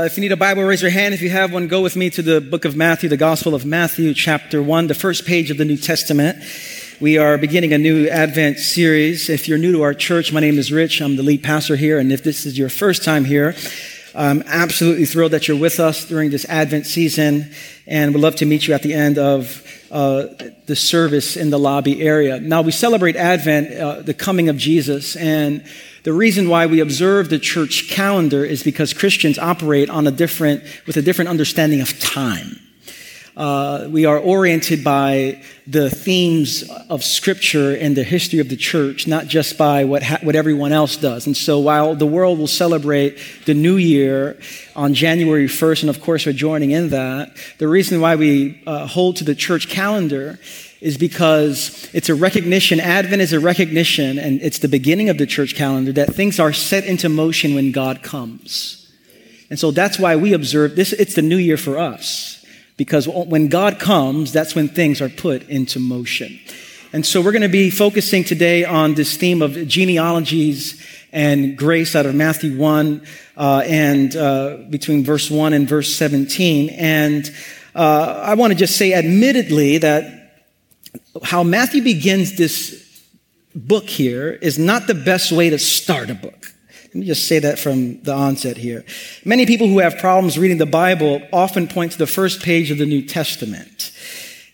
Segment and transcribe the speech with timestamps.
[0.00, 1.12] Uh, if you need a Bible, raise your hand.
[1.12, 3.66] If you have one, go with me to the book of Matthew, the Gospel of
[3.66, 6.42] Matthew, chapter 1, the first page of the New Testament.
[7.00, 9.28] We are beginning a new Advent series.
[9.28, 11.02] If you're new to our church, my name is Rich.
[11.02, 11.98] I'm the lead pastor here.
[11.98, 13.54] And if this is your first time here,
[14.14, 17.52] I'm absolutely thrilled that you're with us during this Advent season.
[17.86, 20.28] And we'd love to meet you at the end of uh,
[20.64, 22.40] the service in the lobby area.
[22.40, 25.14] Now, we celebrate Advent, uh, the coming of Jesus.
[25.14, 25.62] And
[26.02, 30.62] the reason why we observe the church calendar is because Christians operate on a different,
[30.86, 32.58] with a different understanding of time.
[33.36, 39.06] Uh, we are oriented by the themes of Scripture and the history of the church,
[39.06, 41.26] not just by what, ha- what everyone else does.
[41.26, 44.38] And so, while the world will celebrate the new year
[44.74, 48.86] on January 1st, and of course, we're joining in that, the reason why we uh,
[48.86, 50.38] hold to the church calendar
[50.80, 55.26] is because it's a recognition, Advent is a recognition, and it's the beginning of the
[55.26, 58.90] church calendar that things are set into motion when God comes.
[59.50, 62.44] And so that's why we observe this, it's the new year for us.
[62.76, 66.40] Because when God comes, that's when things are put into motion.
[66.92, 71.94] And so we're going to be focusing today on this theme of genealogies and grace
[71.94, 73.02] out of Matthew 1
[73.36, 76.70] uh, and uh, between verse 1 and verse 17.
[76.70, 77.30] And
[77.74, 80.19] uh, I want to just say, admittedly, that
[81.22, 82.86] how Matthew begins this
[83.54, 86.46] book here is not the best way to start a book.
[86.86, 88.84] Let me just say that from the onset here.
[89.24, 92.78] Many people who have problems reading the Bible often point to the first page of
[92.78, 93.92] the New Testament.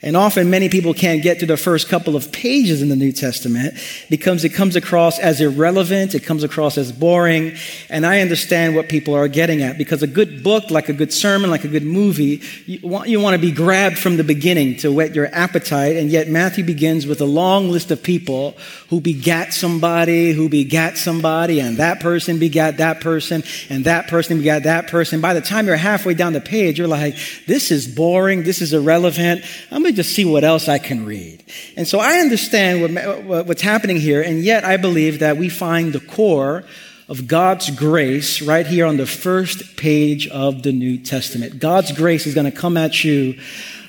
[0.02, 3.12] And often many people can't get to the first couple of pages in the New
[3.12, 3.74] Testament
[4.10, 7.56] because it comes across as irrelevant, it comes across as boring,
[7.88, 11.14] and I understand what people are getting at because a good book, like a good
[11.14, 14.76] sermon, like a good movie, you want, you want to be grabbed from the beginning
[14.78, 18.54] to whet your appetite, and yet Matthew begins with a long list of people
[18.90, 24.38] who begat somebody, who begat somebody, and that person begat that person, and that person
[24.38, 25.22] begat that person.
[25.22, 27.16] By the time you're halfway down the page, you're like,
[27.46, 29.42] this is boring, this is irrelevant.
[29.70, 31.44] I'm going just see what else I can read.
[31.76, 32.82] And so I understand
[33.26, 36.64] what, what's happening here, and yet I believe that we find the core
[37.08, 41.60] of God's grace right here on the first page of the New Testament.
[41.60, 43.38] God's grace is going to come at you,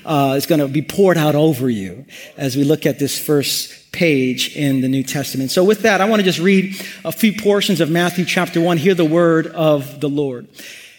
[0.04, 3.90] uh, it's going to be poured out over you as we look at this first
[3.90, 5.50] page in the New Testament.
[5.50, 8.76] So, with that, I want to just read a few portions of Matthew chapter 1.
[8.76, 10.46] Hear the word of the Lord.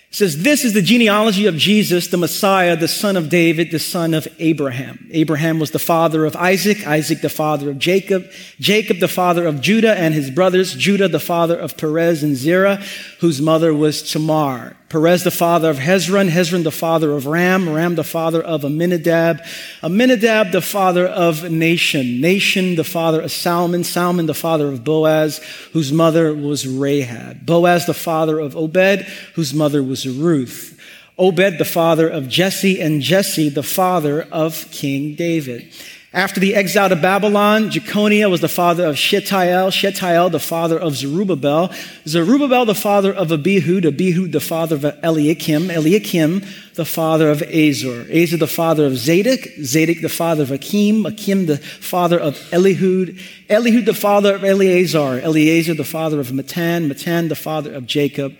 [0.09, 3.77] It says, This is the genealogy of Jesus, the Messiah, the son of David, the
[3.77, 5.07] son of Abraham.
[5.11, 8.25] Abraham was the father of Isaac, Isaac the father of Jacob,
[8.59, 12.77] Jacob the father of Judah and his brothers, Judah the father of Perez and Zerah,
[13.19, 14.75] whose mother was Tamar.
[14.89, 19.39] Perez the father of Hezron, Hezron the father of Ram, Ram the father of Amminadab,
[19.83, 25.37] Amminadab the father of Nahshon, Nahshon the father of Salmon, Salmon the father of Boaz,
[25.73, 29.01] whose mother was Rahab, Boaz the father of Obed,
[29.35, 30.79] whose mother was Ruth,
[31.17, 35.73] Obed the father of Jesse, and Jesse the father of King David.
[36.11, 40.95] After the exile to Babylon, Jeconiah was the father of Shealtiel, Shealtiel the father of
[40.95, 41.71] Zerubbabel,
[42.07, 46.43] Zerubbabel the father of Abihud, Abihud the father of Eliakim, Eliakim
[46.73, 51.45] the father of Azor, Azor the father of Zadok, Zadok the father of Akim, Akim
[51.45, 57.29] the father of Elihud, Elihud the father of Eleazar, Eleazar the father of Matthan, Matthan
[57.29, 58.35] the father of Jacob,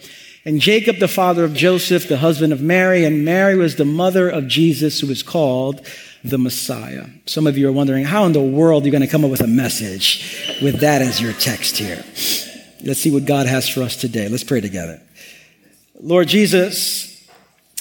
[0.45, 4.29] and Jacob the father of Joseph, the husband of Mary, and Mary was the mother
[4.29, 5.85] of Jesus, who is called
[6.23, 7.05] the Messiah.
[7.25, 9.31] Some of you are wondering, how in the world are you going to come up
[9.31, 12.03] with a message with that as your text here?
[12.83, 14.27] Let's see what God has for us today.
[14.29, 15.01] Let's pray together.
[16.01, 17.27] Lord Jesus,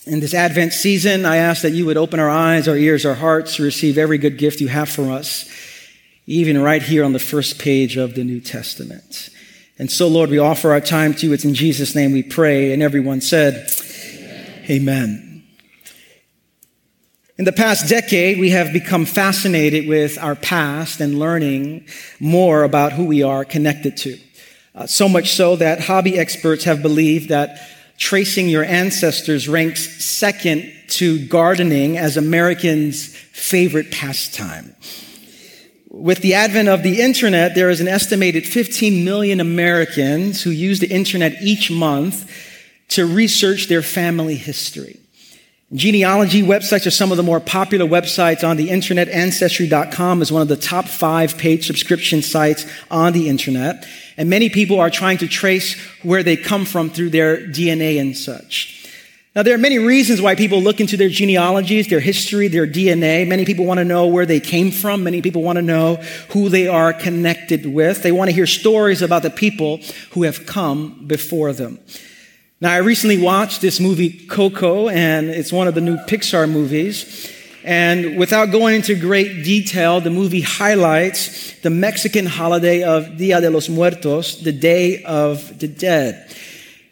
[0.07, 3.15] in this Advent season, I ask that you would open our eyes, our ears, our
[3.15, 5.49] hearts to receive every good gift you have for us,
[6.27, 9.31] even right here on the first page of the New Testament.
[9.79, 11.33] And so, Lord, we offer our time to you.
[11.33, 12.73] It's in Jesus' name we pray.
[12.73, 13.71] And everyone said,
[14.69, 14.71] Amen.
[14.71, 15.25] Amen.
[17.39, 21.87] In the past decade, we have become fascinated with our past and learning
[22.19, 24.19] more about who we are connected to.
[24.75, 27.61] Uh, so much so that hobby experts have believed that
[27.97, 34.75] tracing your ancestors ranks second to gardening as Americans' favorite pastime.
[35.91, 40.81] With the advent of the internet, there is an estimated 15 million Americans who use
[40.81, 42.31] the internet each month
[42.89, 45.01] to research their family history.
[45.73, 49.09] Genealogy websites are some of the more popular websites on the internet.
[49.09, 53.87] Ancestry.com is one of the top five paid subscription sites on the internet.
[54.17, 58.17] And many people are trying to trace where they come from through their DNA and
[58.17, 58.78] such.
[59.39, 63.25] Now, there are many reasons why people look into their genealogies, their history, their DNA.
[63.25, 65.05] Many people want to know where they came from.
[65.05, 65.95] Many people want to know
[66.31, 68.03] who they are connected with.
[68.03, 69.79] They want to hear stories about the people
[70.11, 71.79] who have come before them.
[72.61, 77.33] Now, I recently watched this movie, Coco, and it's one of the new Pixar movies.
[77.63, 83.51] And without going into great detail, the movie highlights the Mexican holiday of Dia de
[83.51, 86.29] los Muertos, the Day of the Dead.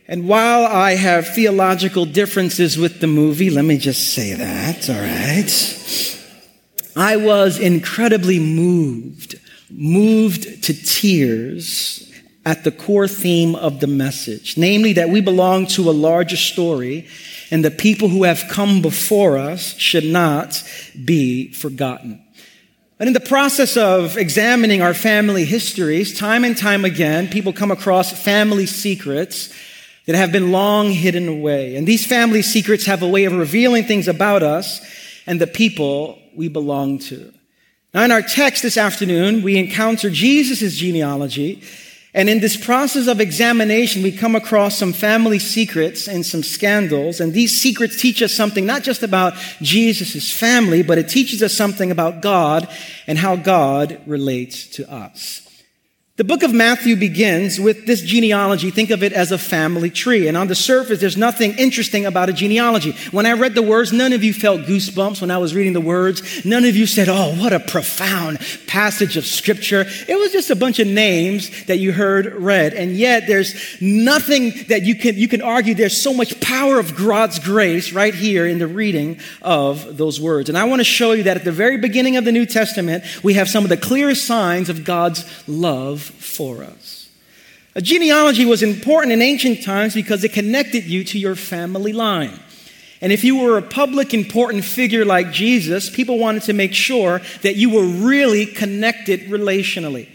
[0.08, 4.94] And while I have theological differences with the movie, let me just say that, all
[4.94, 6.16] right?
[6.94, 12.12] I was incredibly moved, moved to tears
[12.44, 17.08] at the core theme of the message, namely that we belong to a larger story
[17.50, 20.62] and the people who have come before us should not
[21.04, 22.22] be forgotten.
[22.98, 27.72] But in the process of examining our family histories, time and time again, people come
[27.72, 29.52] across family secrets
[30.06, 31.76] that have been long hidden away.
[31.76, 34.80] And these family secrets have a way of revealing things about us
[35.26, 37.32] and the people we belong to.
[37.92, 41.62] Now, in our text this afternoon, we encounter Jesus' genealogy
[42.16, 47.20] and in this process of examination, we come across some family secrets and some scandals.
[47.20, 51.52] And these secrets teach us something not just about Jesus' family, but it teaches us
[51.52, 52.70] something about God
[53.06, 55.45] and how God relates to us.
[56.16, 58.70] The book of Matthew begins with this genealogy.
[58.70, 60.28] Think of it as a family tree.
[60.28, 62.92] And on the surface, there's nothing interesting about a genealogy.
[63.10, 65.80] When I read the words, none of you felt goosebumps when I was reading the
[65.82, 66.42] words.
[66.42, 69.84] None of you said, Oh, what a profound passage of scripture.
[70.08, 72.72] It was just a bunch of names that you heard read.
[72.72, 75.74] And yet there's nothing that you can, you can argue.
[75.74, 80.48] There's so much power of God's grace right here in the reading of those words.
[80.48, 83.04] And I want to show you that at the very beginning of the New Testament,
[83.22, 87.08] we have some of the clearest signs of God's love for us.
[87.74, 92.40] A genealogy was important in ancient times because it connected you to your family line.
[93.02, 97.20] And if you were a public important figure like Jesus, people wanted to make sure
[97.42, 100.08] that you were really connected relationally.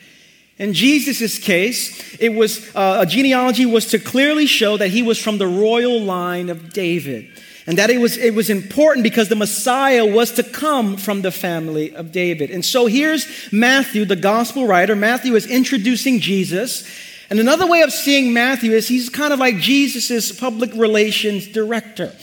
[0.57, 5.19] In Jesus' case, it was uh, a genealogy was to clearly show that he was
[5.19, 7.29] from the royal line of David.
[7.67, 11.31] And that it was, it was important because the Messiah was to come from the
[11.31, 12.49] family of David.
[12.49, 14.95] And so here's Matthew, the gospel writer.
[14.95, 16.87] Matthew is introducing Jesus.
[17.29, 22.13] And another way of seeing Matthew is he's kind of like Jesus' public relations director.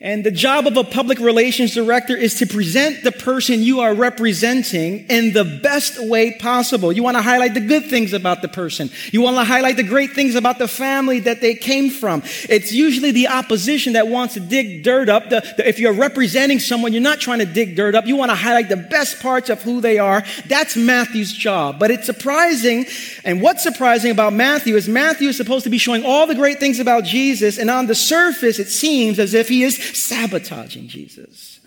[0.00, 3.92] And the job of a public relations director is to present the person you are
[3.92, 6.92] representing in the best way possible.
[6.92, 8.90] You want to highlight the good things about the person.
[9.10, 12.22] You want to highlight the great things about the family that they came from.
[12.48, 15.30] It's usually the opposition that wants to dig dirt up.
[15.30, 18.06] The, the, if you're representing someone, you're not trying to dig dirt up.
[18.06, 20.22] You want to highlight the best parts of who they are.
[20.46, 21.80] That's Matthew's job.
[21.80, 22.86] But it's surprising.
[23.24, 26.60] And what's surprising about Matthew is Matthew is supposed to be showing all the great
[26.60, 27.58] things about Jesus.
[27.58, 31.60] And on the surface, it seems as if he is sabotaging Jesus.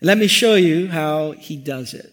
[0.00, 2.12] Let me show you how he does it.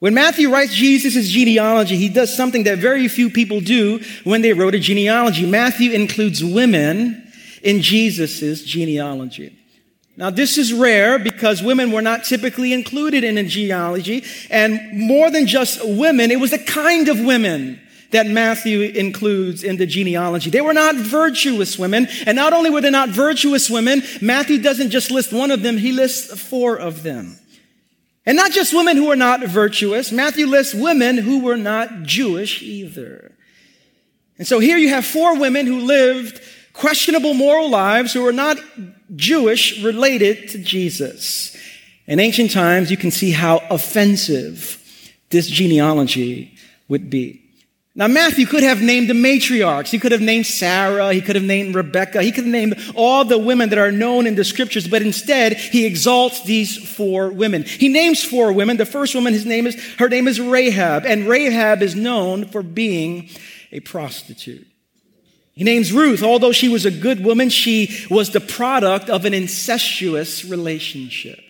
[0.00, 4.52] When Matthew writes Jesus' genealogy, he does something that very few people do when they
[4.52, 5.44] wrote a genealogy.
[5.44, 7.30] Matthew includes women
[7.62, 9.58] in Jesus' genealogy.
[10.16, 14.24] Now, this is rare because women were not typically included in a genealogy.
[14.50, 17.80] And more than just women, it was the kind of women
[18.10, 20.50] that Matthew includes in the genealogy.
[20.50, 22.08] They were not virtuous women.
[22.26, 25.76] And not only were they not virtuous women, Matthew doesn't just list one of them,
[25.76, 27.38] he lists four of them.
[28.24, 32.62] And not just women who were not virtuous, Matthew lists women who were not Jewish
[32.62, 33.32] either.
[34.36, 36.40] And so here you have four women who lived
[36.72, 38.58] questionable moral lives who were not
[39.16, 41.56] Jewish related to Jesus.
[42.06, 44.82] In ancient times, you can see how offensive
[45.30, 46.54] this genealogy
[46.88, 47.47] would be.
[47.98, 49.88] Now, Matthew could have named the matriarchs.
[49.88, 51.12] He could have named Sarah.
[51.12, 52.22] He could have named Rebecca.
[52.22, 55.54] He could have named all the women that are known in the scriptures, but instead,
[55.54, 57.64] he exalts these four women.
[57.64, 58.76] He names four women.
[58.76, 62.62] The first woman, his name is, her name is Rahab, and Rahab is known for
[62.62, 63.30] being
[63.72, 64.68] a prostitute.
[65.54, 66.22] He names Ruth.
[66.22, 71.40] Although she was a good woman, she was the product of an incestuous relationship.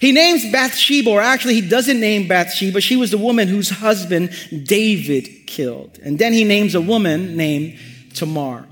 [0.00, 2.80] He names Bathsheba, or actually, he doesn't name Bathsheba.
[2.80, 4.30] She was the woman whose husband
[4.64, 5.98] David killed.
[6.02, 7.78] And then he names a woman named
[8.14, 8.66] Tamar.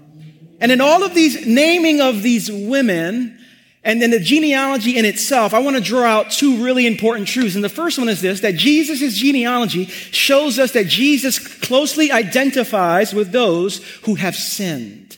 [0.60, 3.38] And in all of these naming of these women,
[3.82, 7.54] and then the genealogy in itself, I want to draw out two really important truths.
[7.54, 13.14] And the first one is this that Jesus' genealogy shows us that Jesus closely identifies
[13.14, 15.09] with those who have sinned.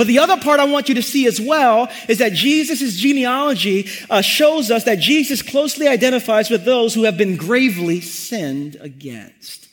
[0.00, 3.86] But the other part I want you to see as well is that Jesus' genealogy
[4.08, 9.68] uh, shows us that Jesus closely identifies with those who have been gravely sinned against.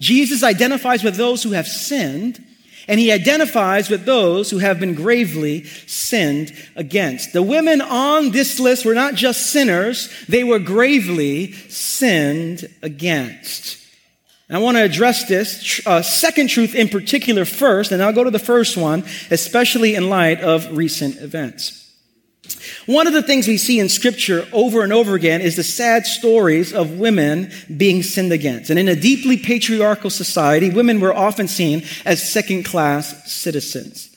[0.00, 2.44] Jesus identifies with those who have sinned,
[2.88, 7.32] and he identifies with those who have been gravely sinned against.
[7.32, 13.77] The women on this list were not just sinners, they were gravely sinned against.
[14.48, 18.24] And I want to address this uh, second truth in particular first, and I'll go
[18.24, 21.84] to the first one, especially in light of recent events.
[22.86, 26.06] One of the things we see in scripture over and over again is the sad
[26.06, 28.70] stories of women being sinned against.
[28.70, 34.07] And in a deeply patriarchal society, women were often seen as second class citizens.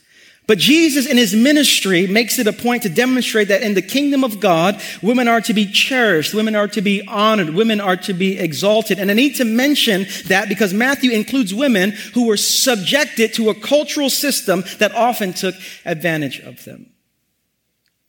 [0.51, 4.21] But Jesus in his ministry makes it a point to demonstrate that in the kingdom
[4.25, 8.13] of God, women are to be cherished, women are to be honored, women are to
[8.13, 8.99] be exalted.
[8.99, 13.55] And I need to mention that because Matthew includes women who were subjected to a
[13.55, 15.55] cultural system that often took
[15.85, 16.91] advantage of them.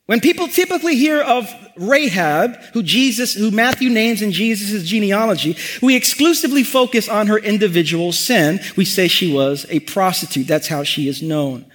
[0.07, 5.95] When people typically hear of Rahab, who Jesus, who Matthew names in Jesus' genealogy, we
[5.95, 8.59] exclusively focus on her individual sin.
[8.75, 10.47] We say she was a prostitute.
[10.47, 11.67] That's how she is known.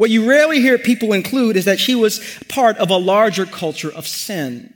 [0.00, 3.92] What you rarely hear people include is that she was part of a larger culture
[3.92, 4.72] of sin.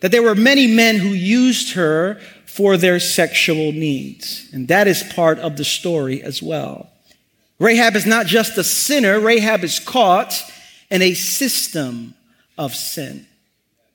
[0.00, 4.48] That there were many men who used her for their sexual needs.
[4.54, 6.90] And that is part of the story as well.
[7.58, 10.32] Rahab is not just a sinner, Rahab is caught
[10.88, 12.14] in a system
[12.56, 13.26] of sin.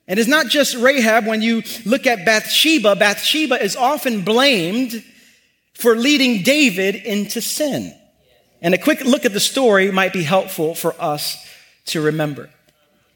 [0.06, 1.26] And it's not just Rahab.
[1.26, 5.02] When you look at Bathsheba, Bathsheba is often blamed
[5.74, 7.92] for leading David into sin.
[8.62, 11.46] And a quick look at the story might be helpful for us
[11.86, 12.50] to remember.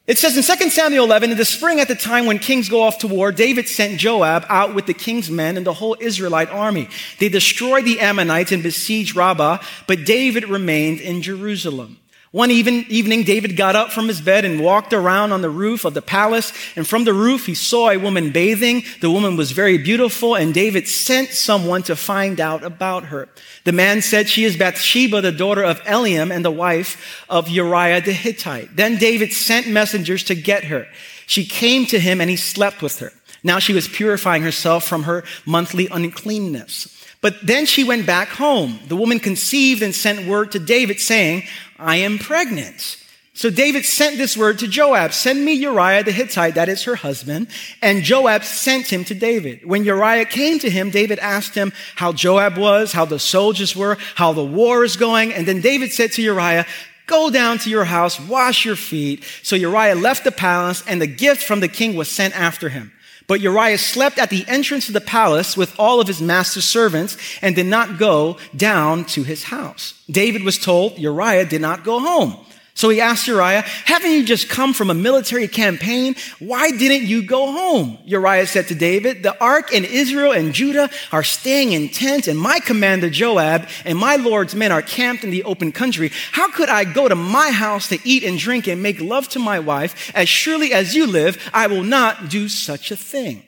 [0.07, 2.83] It says in 2 Samuel 11, in the spring at the time when kings go
[2.83, 6.51] off to war, David sent Joab out with the king's men and the whole Israelite
[6.51, 6.91] army.
[7.19, 11.99] They destroyed the Ammonites and besieged Rabbah, but David remained in Jerusalem.
[12.35, 15.85] One even, evening, David got up from his bed and walked around on the roof
[15.85, 16.53] of the palace.
[16.75, 18.83] And from the roof, he saw a woman bathing.
[19.01, 23.29] The woman was very beautiful, and David sent someone to find out about her.
[23.63, 28.01] The man said, She is Bathsheba, the daughter of Eliam and the wife of Uriah
[28.01, 28.75] the Hittite.
[28.75, 30.89] Then David sent messengers to get her.
[31.29, 33.13] She came to him, and he slept with her.
[33.45, 36.89] Now she was purifying herself from her monthly uncleanness.
[37.25, 38.81] But then she went back home.
[38.89, 41.45] The woman conceived and sent word to David saying,
[41.79, 42.99] I am pregnant.
[43.37, 46.95] So David sent this word to Joab, send me Uriah the Hittite, that is her
[46.95, 47.49] husband.
[47.83, 49.67] And Joab sent him to David.
[49.67, 53.99] When Uriah came to him, David asked him how Joab was, how the soldiers were,
[54.15, 55.33] how the war is going.
[55.33, 56.65] And then David said to Uriah,
[57.07, 59.25] Go down to your house, wash your feet.
[59.43, 62.93] So Uriah left the palace and the gift from the king was sent after him.
[63.27, 67.17] But Uriah slept at the entrance of the palace with all of his master's servants
[67.41, 69.95] and did not go down to his house.
[70.11, 72.45] David was told Uriah did not go home.
[72.77, 76.17] So he asked Uriah, haven't you just come from a military campaign?
[76.41, 77.99] Why didn't you go home?
[78.05, 82.37] Uriah said to David, the ark and Israel and Judah are staying in tents and
[82.37, 86.11] my commander Joab and my Lord's men are camped in the open country.
[86.33, 89.39] How could I go to my house to eat and drink and make love to
[89.39, 90.11] my wife?
[90.13, 93.45] As surely as you live, I will not do such a thing.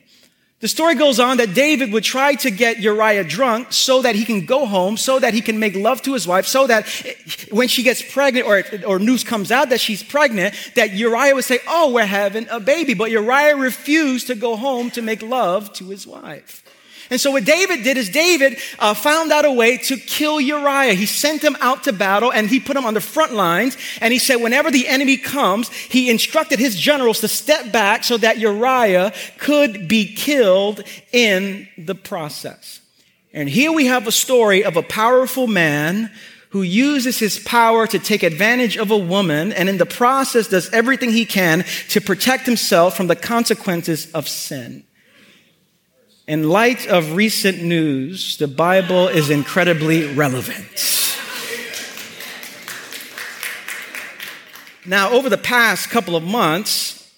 [0.59, 4.25] The story goes on that David would try to get Uriah drunk so that he
[4.25, 6.87] can go home, so that he can make love to his wife, so that
[7.51, 11.43] when she gets pregnant or, or news comes out that she's pregnant, that Uriah would
[11.43, 12.95] say, Oh, we're having a baby.
[12.95, 16.63] But Uriah refused to go home to make love to his wife.
[17.09, 20.93] And so what David did is David uh, found out a way to kill Uriah.
[20.93, 23.77] He sent him out to battle and he put him on the front lines.
[24.01, 28.17] And he said, whenever the enemy comes, he instructed his generals to step back so
[28.17, 32.81] that Uriah could be killed in the process.
[33.33, 36.11] And here we have a story of a powerful man
[36.49, 40.69] who uses his power to take advantage of a woman and in the process does
[40.71, 44.83] everything he can to protect himself from the consequences of sin.
[46.27, 50.65] In light of recent news, the Bible is incredibly relevant.
[54.85, 57.09] Now, over the past couple of months,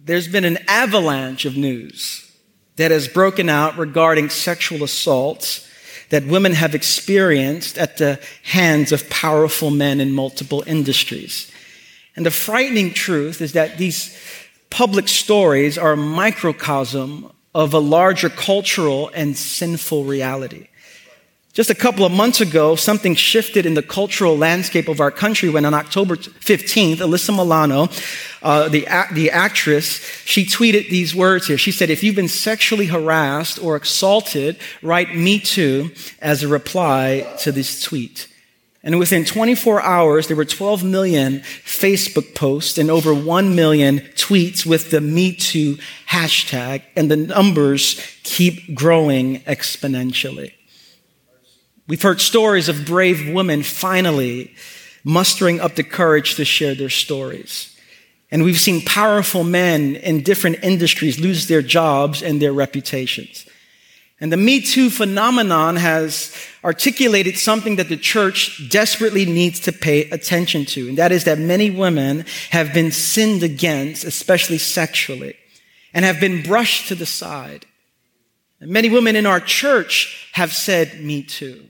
[0.00, 2.28] there's been an avalanche of news
[2.74, 5.68] that has broken out regarding sexual assaults
[6.10, 11.52] that women have experienced at the hands of powerful men in multiple industries.
[12.16, 14.18] And the frightening truth is that these
[14.70, 20.68] public stories are a microcosm of a larger cultural and sinful reality.
[21.52, 25.50] Just a couple of months ago, something shifted in the cultural landscape of our country
[25.50, 27.88] when on October 15th, Alyssa Milano,
[28.42, 31.58] uh, the, the actress, she tweeted these words here.
[31.58, 35.90] She said, if you've been sexually harassed or assaulted, write me too
[36.22, 38.28] as a reply to this tweet.
[38.84, 44.66] And within 24 hours, there were 12 million Facebook posts and over 1 million tweets
[44.66, 50.52] with the Me Too hashtag, and the numbers keep growing exponentially.
[51.86, 54.54] We've heard stories of brave women finally
[55.04, 57.76] mustering up the courage to share their stories.
[58.30, 63.46] And we've seen powerful men in different industries lose their jobs and their reputations.
[64.22, 70.08] And the Me Too phenomenon has articulated something that the church desperately needs to pay
[70.10, 70.88] attention to.
[70.88, 75.34] And that is that many women have been sinned against, especially sexually,
[75.92, 77.66] and have been brushed to the side.
[78.60, 81.64] And many women in our church have said, Me too.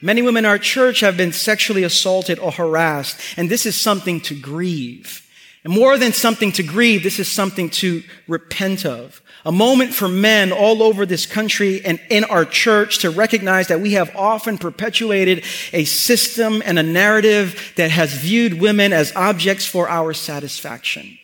[0.00, 4.20] Many women in our church have been sexually assaulted or harassed, and this is something
[4.20, 5.26] to grieve.
[5.64, 9.20] And more than something to grieve, this is something to repent of.
[9.44, 13.80] A moment for men all over this country and in our church to recognize that
[13.80, 19.64] we have often perpetuated a system and a narrative that has viewed women as objects
[19.64, 21.18] for our satisfaction.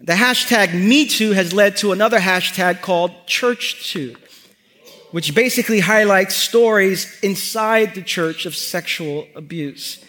[0.00, 4.16] The hashtag MeToo has led to another hashtag called ChurchToo,
[5.10, 10.04] which basically highlights stories inside the church of sexual abuse.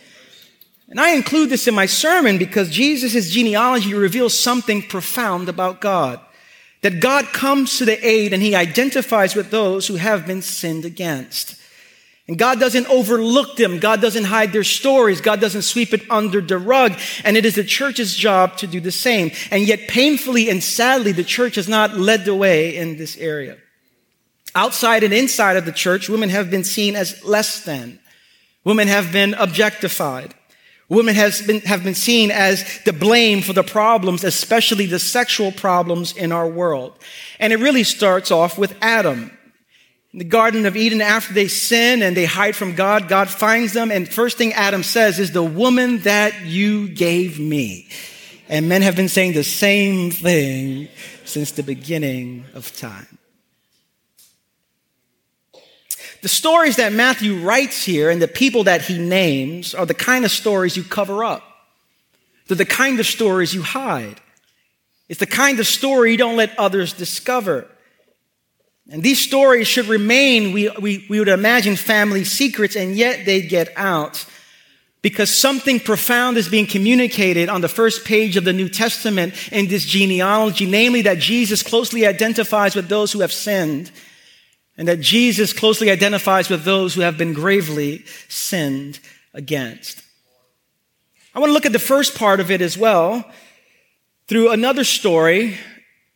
[0.89, 6.19] And I include this in my sermon because Jesus' genealogy reveals something profound about God.
[6.81, 10.85] That God comes to the aid and he identifies with those who have been sinned
[10.85, 11.55] against.
[12.29, 13.79] And God doesn't overlook them.
[13.79, 15.19] God doesn't hide their stories.
[15.19, 16.93] God doesn't sweep it under the rug.
[17.23, 19.31] And it is the church's job to do the same.
[19.49, 23.57] And yet, painfully and sadly, the church has not led the way in this area.
[24.53, 27.99] Outside and inside of the church, women have been seen as less than.
[28.63, 30.35] Women have been objectified.
[30.89, 35.51] Women has been, have been seen as the blame for the problems, especially the sexual
[35.51, 36.97] problems in our world.
[37.39, 39.31] And it really starts off with Adam.
[40.11, 43.73] In the Garden of Eden, after they sin and they hide from God, God finds
[43.73, 43.91] them.
[43.91, 47.87] And first thing Adam says is, the woman that you gave me.
[48.47, 50.87] And men have been saying the same thing
[51.23, 53.18] since the beginning of time.
[56.21, 60.25] The stories that Matthew writes here and the people that he names are the kind
[60.25, 61.43] of stories you cover up.
[62.47, 64.19] They're the kind of stories you hide.
[65.07, 67.67] It's the kind of story you don't let others discover.
[68.89, 73.41] And these stories should remain, we, we, we would imagine, family secrets, and yet they
[73.41, 74.25] get out
[75.01, 79.67] because something profound is being communicated on the first page of the New Testament in
[79.67, 83.91] this genealogy, namely that Jesus closely identifies with those who have sinned
[84.79, 89.01] and that Jesus closely identifies with those who have been gravely sinned
[89.33, 90.01] against.
[91.35, 93.29] I want to look at the first part of it as well
[94.29, 95.57] through another story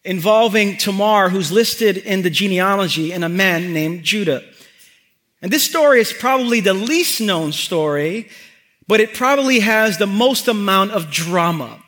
[0.05, 4.41] involving Tamar, who's listed in the genealogy, and a man named Judah.
[5.41, 8.29] And this story is probably the least known story,
[8.87, 11.83] but it probably has the most amount of drama.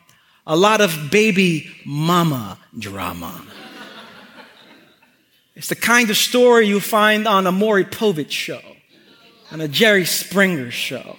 [0.46, 3.46] A lot of baby mama drama.
[5.56, 8.60] It's the kind of story you find on a Maury Povich show,
[9.50, 11.16] on a Jerry Springer show.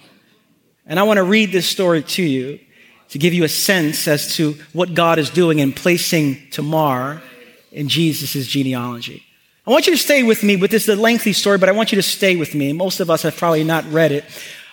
[0.86, 2.60] And I want to read this story to you
[3.08, 7.20] to give you a sense as to what God is doing in placing Tamar
[7.72, 9.24] in Jesus' genealogy.
[9.66, 11.90] I want you to stay with me with this a lengthy story, but I want
[11.90, 12.72] you to stay with me.
[12.72, 14.24] Most of us have probably not read it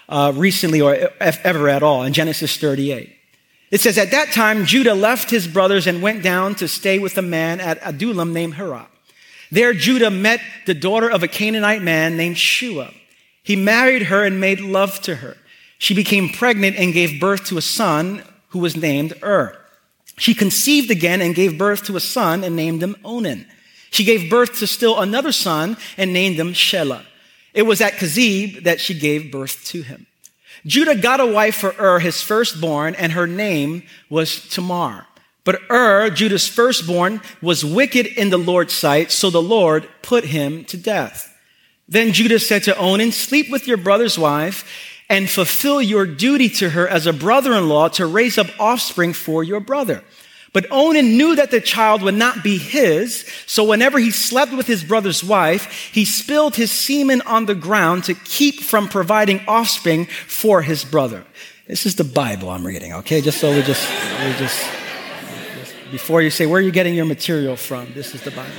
[0.08, 3.13] uh, recently or ever at all in Genesis 38.
[3.71, 7.17] It says, At that time, Judah left his brothers and went down to stay with
[7.17, 8.88] a man at Adullam named Hira.
[9.56, 12.91] There, Judah met the daughter of a Canaanite man named Shua.
[13.41, 15.38] He married her and made love to her.
[15.78, 19.58] She became pregnant and gave birth to a son who was named Ur.
[20.18, 23.46] She conceived again and gave birth to a son and named him Onan.
[23.91, 27.06] She gave birth to still another son and named him Shelah.
[27.54, 30.06] It was at Kezib that she gave birth to him.
[30.65, 35.08] Judah got a wife for Ur, his firstborn, and her name was Tamar.
[35.45, 40.65] But Ur, Judah's firstborn, was wicked in the Lord's sight, so the Lord put him
[40.65, 41.31] to death.
[41.88, 44.67] Then Judah said to Onan, Sleep with your brother's wife
[45.08, 49.13] and fulfill your duty to her as a brother in law to raise up offspring
[49.13, 50.03] for your brother.
[50.51, 54.65] But Onan knew that the child would not be his, so whenever he slept with
[54.65, 60.05] his brother's wife, he spilled his semen on the ground to keep from providing offspring
[60.05, 61.25] for his brother.
[61.67, 63.19] This is the Bible I'm reading, okay?
[63.21, 63.88] Just so we just,
[64.23, 64.65] we just,
[65.91, 67.93] before you say, Where are you getting your material from?
[67.93, 68.52] This is the Bible.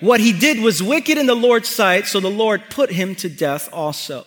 [0.00, 3.28] What he did was wicked in the Lord's sight, so the Lord put him to
[3.28, 4.26] death also.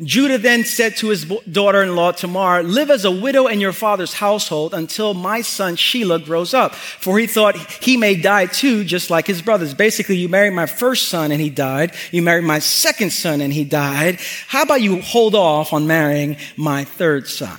[0.00, 3.72] Judah then said to his daughter in law Tamar, Live as a widow in your
[3.72, 6.76] father's household until my son Shelah grows up.
[6.76, 9.74] For he thought he may die too, just like his brothers.
[9.74, 11.94] Basically, you married my first son and he died.
[12.12, 14.20] You married my second son and he died.
[14.46, 17.58] How about you hold off on marrying my third son?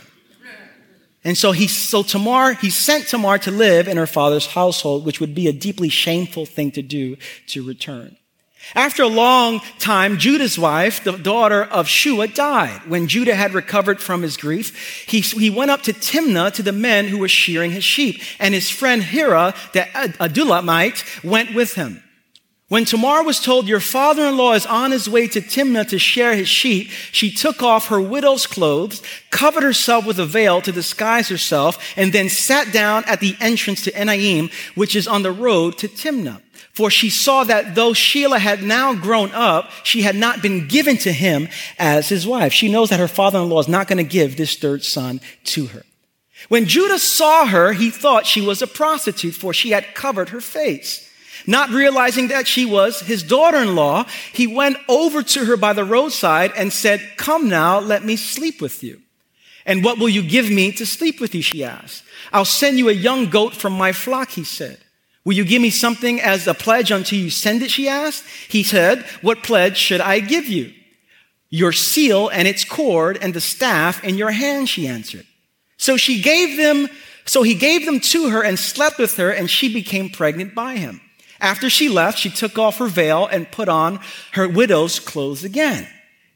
[1.24, 5.20] And so he, so Tamar, he sent Tamar to live in her father's household, which
[5.20, 8.16] would be a deeply shameful thing to do to return.
[8.76, 12.82] After a long time, Judah's wife, the daughter of Shua, died.
[12.88, 16.72] When Judah had recovered from his grief, he, he went up to Timnah to the
[16.72, 19.82] men who were shearing his sheep, and his friend Hira, the
[20.20, 22.04] Adullamite, went with him.
[22.70, 25.98] When Tamar was told, Your father in law is on his way to Timnah to
[25.98, 29.02] share his sheep, she took off her widow's clothes,
[29.32, 33.84] covered herself with a veil to disguise herself, and then sat down at the entrance
[33.84, 36.44] to Enaim, which is on the road to Timnah.
[36.72, 40.98] For she saw that though Shelah had now grown up, she had not been given
[40.98, 42.54] to him as his wife.
[42.54, 45.22] She knows that her father in law is not going to give this third son
[45.46, 45.84] to her.
[46.50, 50.40] When Judah saw her, he thought she was a prostitute, for she had covered her
[50.40, 51.09] face.
[51.50, 55.74] Not realizing that she was his daughter in law, he went over to her by
[55.74, 59.02] the roadside and said, Come now, let me sleep with you.
[59.66, 61.42] And what will you give me to sleep with you?
[61.42, 62.04] She asked.
[62.32, 64.78] I'll send you a young goat from my flock, he said.
[65.26, 67.72] Will you give me something as a pledge until you send it?
[67.72, 68.26] She asked.
[68.48, 70.72] He said, What pledge should I give you?
[71.50, 75.26] Your seal and its cord and the staff in your hand, she answered.
[75.78, 76.90] So she gave them,
[77.26, 80.76] so he gave them to her and slept with her, and she became pregnant by
[80.76, 81.02] him.
[81.42, 84.00] After she left, she took off her veil and put on
[84.34, 85.88] her widow's clothes again.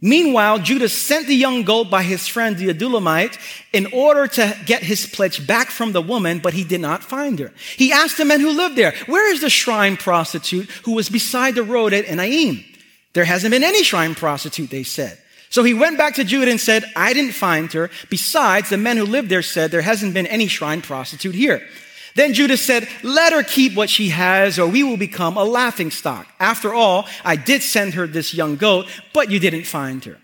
[0.05, 3.37] Meanwhile, Judah sent the young goat by his friend the Adullamite
[3.71, 7.39] in order to get his pledge back from the woman, but he did not find
[7.39, 7.53] her.
[7.77, 11.55] He asked the men who lived there, Where is the shrine prostitute who was beside
[11.55, 12.65] the road at Enaim?
[13.13, 15.17] There hasn't been any shrine prostitute, they said.
[15.49, 17.89] So he went back to Judah and said, I didn't find her.
[18.09, 21.65] Besides, the men who lived there said, There hasn't been any shrine prostitute here.
[22.15, 25.91] Then Judah said, Let her keep what she has, or we will become a laughing
[25.91, 26.27] stock.
[26.39, 30.17] After all, I did send her this young goat, but you didn't find her.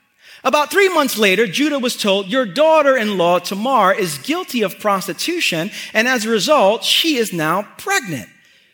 [0.43, 4.80] About three months later, Judah was told, Your daughter in law, Tamar, is guilty of
[4.80, 8.30] prostitution, and as a result, she is now pregnant.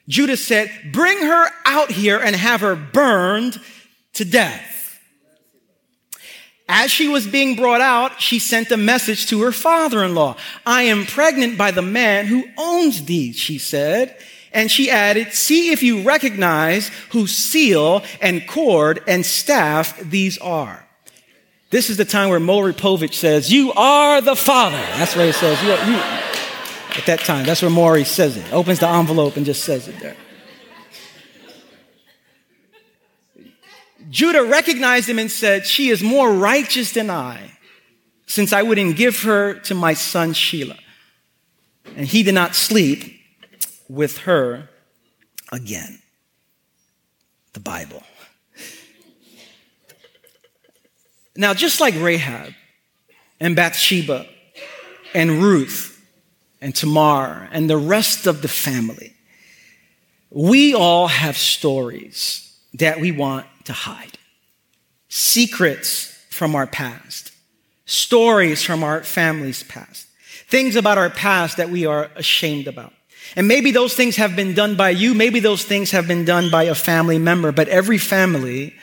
[0.08, 3.60] Judah said, Bring her out here and have her burned
[4.14, 4.75] to death.
[6.68, 10.36] As she was being brought out, she sent a message to her father in law.
[10.66, 14.18] I am pregnant by the man who owns these, she said.
[14.52, 20.88] And she added, See if you recognize whose seal and cord and staff these are.
[21.70, 24.78] This is the time where Maury Povich says, You are the father.
[24.78, 25.62] That's what he says.
[25.62, 26.00] You, you.
[26.98, 28.54] At that time, that's where Maury says it.
[28.54, 30.16] Opens the envelope and just says it there.
[34.16, 37.52] Judah recognized him and said, She is more righteous than I,
[38.26, 40.80] since I wouldn't give her to my son Shelah.
[41.98, 43.20] And he did not sleep
[43.90, 44.70] with her
[45.52, 46.00] again.
[47.52, 48.04] The Bible.
[51.36, 52.54] Now, just like Rahab
[53.42, 54.28] and Bathsheba
[55.14, 56.02] and Ruth
[56.62, 59.14] and Tamar and the rest of the family,
[60.30, 64.18] we all have stories that we want to hide.
[65.10, 67.32] Secrets from our past.
[67.86, 70.08] Stories from our family's past.
[70.48, 72.94] Things about our past that we are ashamed about.
[73.36, 75.14] And maybe those things have been done by you.
[75.14, 78.76] Maybe those things have been done by a family member, but every family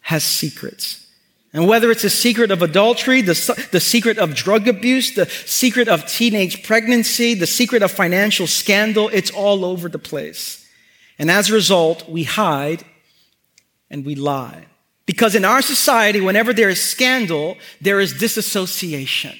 [0.00, 1.06] has secrets.
[1.52, 5.88] And whether it's a secret of adultery, the, the secret of drug abuse, the secret
[5.88, 10.66] of teenage pregnancy, the secret of financial scandal, it's all over the place.
[11.18, 12.84] And as a result, we hide
[13.90, 14.66] and we lie.
[15.06, 19.34] Because in our society, whenever there is scandal, there is disassociation.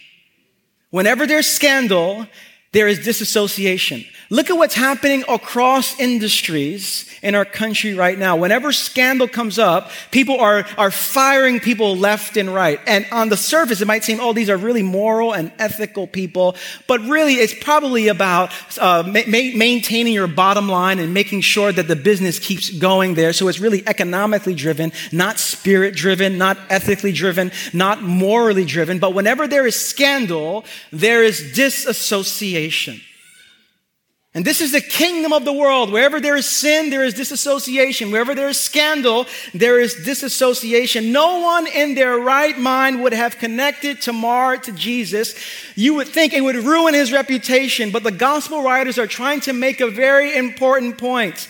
[0.90, 2.26] Whenever there's scandal,
[2.72, 4.04] there is disassociation.
[4.30, 8.36] Look at what's happening across industries in our country right now.
[8.36, 12.78] Whenever scandal comes up, people are, are firing people left and right.
[12.86, 16.56] And on the surface, it might seem, oh, these are really moral and ethical people.
[16.86, 21.88] But really, it's probably about uh, ma- maintaining your bottom line and making sure that
[21.88, 23.32] the business keeps going there.
[23.32, 28.98] So it's really economically driven, not spirit driven, not ethically driven, not morally driven.
[28.98, 32.57] But whenever there is scandal, there is disassociation.
[34.34, 35.90] And this is the kingdom of the world.
[35.90, 38.10] Wherever there is sin, there is disassociation.
[38.10, 41.12] Wherever there is scandal, there is disassociation.
[41.12, 45.34] No one in their right mind would have connected Tamar to Jesus.
[45.74, 49.52] You would think it would ruin his reputation, but the gospel writers are trying to
[49.52, 51.48] make a very important point.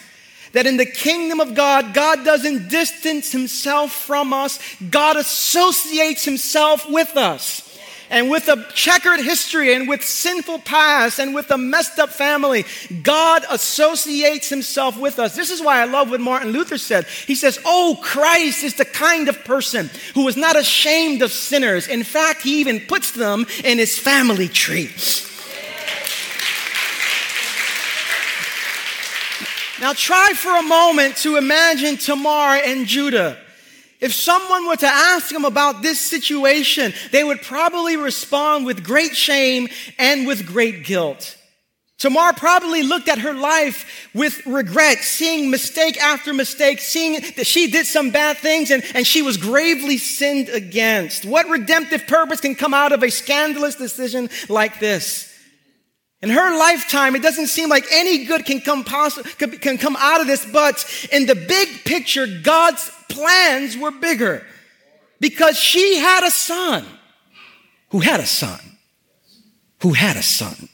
[0.53, 4.59] That in the kingdom of God, God doesn't distance himself from us.
[4.89, 7.68] God associates himself with us
[8.11, 12.65] and with a checkered history and with sinful past and with a messed up family,
[13.03, 15.37] God associates himself with us.
[15.37, 17.07] This is why I love what Martin Luther said.
[17.07, 21.89] He says, Oh, Christ is the kind of person who is not ashamed of sinners.
[21.89, 24.91] In fact, he even puts them in his family tree.
[29.81, 33.39] Now, try for a moment to imagine Tamar and Judah.
[34.01, 39.17] If someone were to ask them about this situation, they would probably respond with great
[39.17, 41.37] shame and with great guilt.
[41.99, 47.73] Tamar probably looked at her life with regret, seeing mistake after mistake, seeing that she
[47.73, 51.25] did some bad things and, and she was gravely sinned against.
[51.25, 55.25] What redemptive purpose can come out of a scandalous decision like this?
[56.23, 60.21] In her lifetime, it doesn't seem like any good can come, poss- can come out
[60.21, 64.45] of this, but in the big picture, God's plans were bigger
[65.21, 66.85] because she had a son.
[67.91, 68.61] Who had a son?
[69.83, 70.69] Who had a son?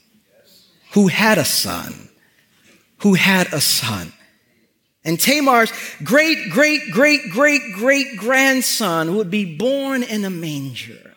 [0.95, 2.09] Who had a son,
[2.99, 4.13] who had a son.
[5.03, 5.71] And Tamar's
[6.03, 11.13] great, great, great, great, great grandson would be born in a manger,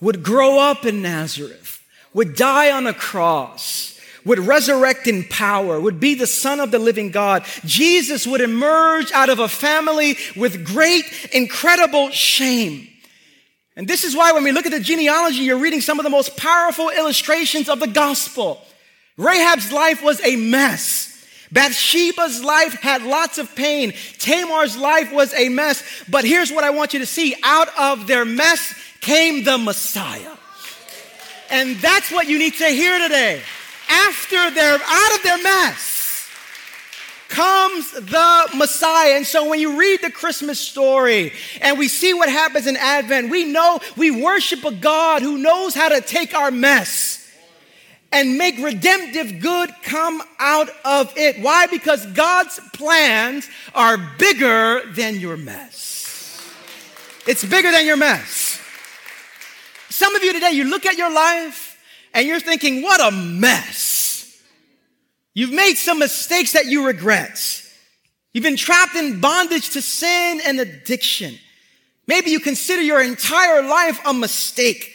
[0.00, 1.82] would grow up in Nazareth,
[2.12, 3.97] would die on a cross,
[4.28, 7.44] would resurrect in power, would be the son of the living God.
[7.64, 12.86] Jesus would emerge out of a family with great, incredible shame.
[13.74, 16.10] And this is why when we look at the genealogy, you're reading some of the
[16.10, 18.60] most powerful illustrations of the gospel.
[19.16, 21.06] Rahab's life was a mess.
[21.50, 23.94] Bathsheba's life had lots of pain.
[24.18, 25.82] Tamar's life was a mess.
[26.06, 30.36] But here's what I want you to see out of their mess came the Messiah.
[31.50, 33.40] And that's what you need to hear today.
[33.88, 35.98] After they're out of their mess
[37.28, 39.14] comes the Messiah.
[39.16, 43.30] And so when you read the Christmas story and we see what happens in Advent,
[43.30, 47.30] we know we worship a God who knows how to take our mess
[48.10, 51.40] and make redemptive good come out of it.
[51.42, 51.66] Why?
[51.66, 56.42] Because God's plans are bigger than your mess.
[57.26, 58.58] It's bigger than your mess.
[59.90, 61.67] Some of you today, you look at your life
[62.14, 64.40] and you're thinking, what a mess.
[65.34, 67.62] You've made some mistakes that you regret.
[68.32, 71.38] You've been trapped in bondage to sin and addiction.
[72.06, 74.94] Maybe you consider your entire life a mistake.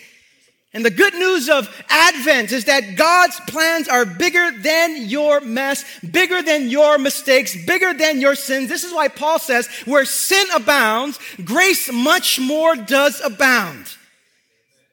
[0.73, 5.85] And the good news of Advent is that God's plans are bigger than your mess,
[6.01, 8.69] bigger than your mistakes, bigger than your sins.
[8.69, 13.95] This is why Paul says, where sin abounds, grace much more does abound.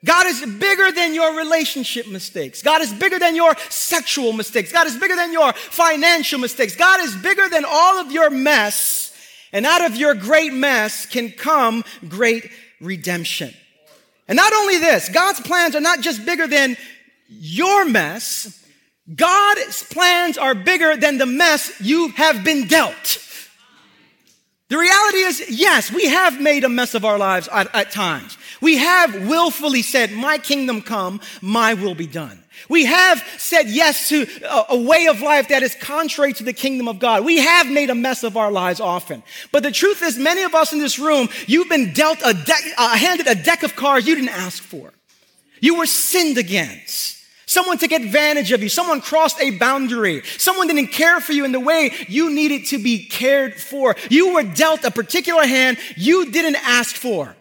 [0.04, 2.62] God is bigger than your relationship mistakes.
[2.62, 4.72] God is bigger than your sexual mistakes.
[4.72, 6.74] God is bigger than your financial mistakes.
[6.74, 9.12] God is bigger than all of your mess.
[9.52, 13.52] And out of your great mess can come great redemption.
[14.26, 16.76] And not only this, God's plans are not just bigger than
[17.28, 18.64] your mess,
[19.14, 23.18] God's plans are bigger than the mess you have been dealt.
[24.70, 28.38] The reality is, yes, we have made a mess of our lives at, at times.
[28.60, 32.40] We have willfully said, my kingdom come, my will be done.
[32.68, 34.28] We have said yes to
[34.68, 37.24] a, way of life that is contrary to the kingdom of God.
[37.24, 39.24] We have made a mess of our lives often.
[39.50, 42.62] But the truth is, many of us in this room, you've been dealt a deck,
[42.78, 44.92] uh, handed a deck of cards you didn't ask for.
[45.60, 47.19] You were sinned against.
[47.50, 48.68] Someone took advantage of you.
[48.68, 50.22] Someone crossed a boundary.
[50.38, 53.96] Someone didn't care for you in the way you needed to be cared for.
[54.08, 57.34] You were dealt a particular hand you didn't ask for.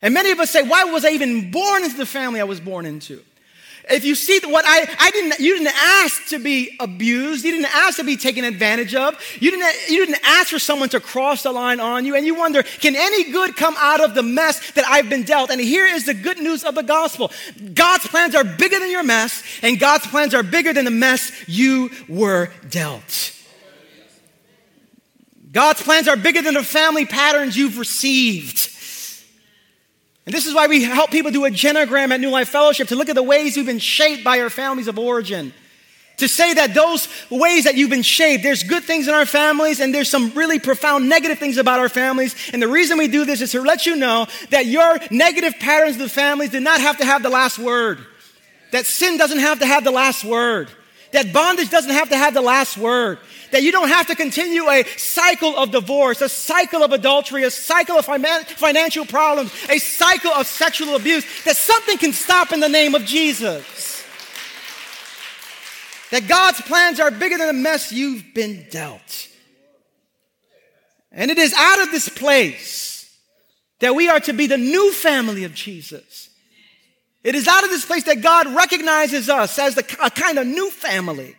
[0.00, 2.60] And many of us say, why was I even born into the family I was
[2.60, 3.20] born into?
[3.90, 7.44] If you see what I, I didn't, you didn't ask to be abused.
[7.44, 9.18] You didn't ask to be taken advantage of.
[9.40, 12.14] You didn't, you didn't ask for someone to cross the line on you.
[12.14, 15.50] And you wonder, can any good come out of the mess that I've been dealt?
[15.50, 17.32] And here is the good news of the gospel.
[17.72, 21.32] God's plans are bigger than your mess, and God's plans are bigger than the mess
[21.46, 23.34] you were dealt.
[25.50, 28.70] God's plans are bigger than the family patterns you've received.
[30.28, 32.96] And this is why we help people do a genogram at New Life Fellowship to
[32.96, 35.54] look at the ways we've been shaped by our families of origin.
[36.18, 39.80] To say that those ways that you've been shaped, there's good things in our families
[39.80, 42.36] and there's some really profound negative things about our families.
[42.52, 45.94] And the reason we do this is to let you know that your negative patterns
[45.94, 47.98] of the families do not have to have the last word.
[48.72, 50.68] That sin doesn't have to have the last word.
[51.12, 53.18] That bondage doesn't have to have the last word.
[53.50, 57.50] That you don't have to continue a cycle of divorce, a cycle of adultery, a
[57.50, 61.24] cycle of financial problems, a cycle of sexual abuse.
[61.44, 64.04] That something can stop in the name of Jesus.
[66.10, 69.28] That God's plans are bigger than the mess you've been dealt.
[71.10, 73.16] And it is out of this place
[73.80, 76.27] that we are to be the new family of Jesus.
[77.28, 80.46] It is out of this place that God recognizes us as the, a kind of
[80.46, 81.36] new family.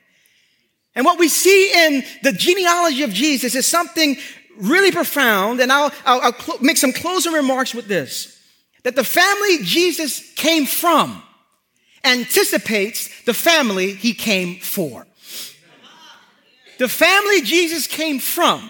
[0.93, 4.15] And what we see in the genealogy of Jesus is something
[4.60, 5.60] really profound.
[5.60, 8.39] And I'll, I'll, I'll cl- make some closing remarks with this
[8.84, 11.23] that the family Jesus came from
[12.04, 15.08] anticipates the family he came for.
[16.78, 18.69] The family Jesus came from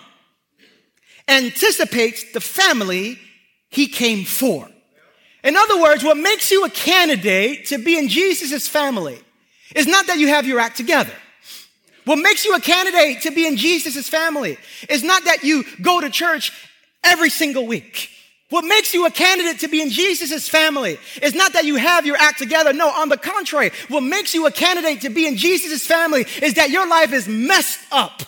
[1.27, 3.19] anticipates the family
[3.67, 4.69] he came for.
[5.43, 9.19] In other words, what makes you a candidate to be in Jesus' family
[9.75, 11.13] is not that you have your act together.
[12.05, 14.57] What makes you a candidate to be in Jesus' family
[14.89, 16.51] is not that you go to church
[17.03, 18.09] every single week.
[18.49, 22.07] What makes you a candidate to be in Jesus' family is not that you have
[22.07, 22.73] your act together.
[22.73, 26.55] No, on the contrary, what makes you a candidate to be in Jesus' family is
[26.55, 28.23] that your life is messed up.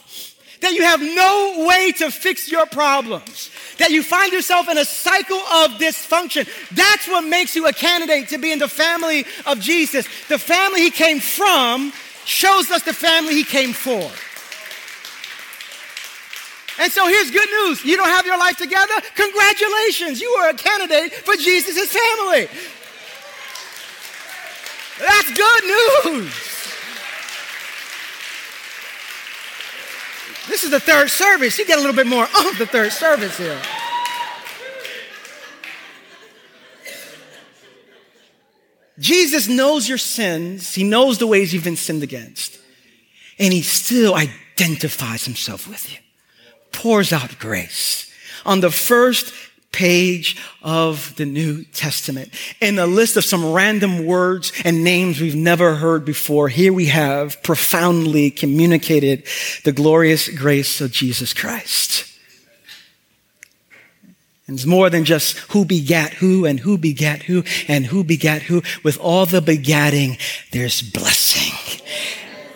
[0.61, 3.49] That you have no way to fix your problems.
[3.77, 6.47] That you find yourself in a cycle of dysfunction.
[6.71, 10.07] That's what makes you a candidate to be in the family of Jesus.
[10.27, 11.91] The family he came from
[12.25, 14.09] shows us the family he came for.
[16.79, 17.83] And so here's good news.
[17.83, 18.93] You don't have your life together?
[19.15, 20.21] Congratulations.
[20.21, 22.47] You are a candidate for Jesus' family.
[24.99, 26.60] That's good news.
[30.47, 31.57] This is the third service.
[31.57, 33.59] You get a little bit more of the third service here.
[38.99, 40.75] Jesus knows your sins.
[40.75, 42.59] He knows the ways you've been sinned against.
[43.39, 45.97] And he still identifies himself with you,
[46.71, 48.11] pours out grace.
[48.45, 49.33] On the first
[49.71, 55.35] page of the New Testament, in a list of some random words and names we've
[55.35, 59.25] never heard before, here we have profoundly communicated
[59.63, 62.07] the glorious grace of Jesus Christ.
[64.47, 68.41] And it's more than just who begat who and who begat who and who begat
[68.41, 68.61] who.
[68.83, 70.19] With all the begatting,
[70.51, 71.53] there's blessing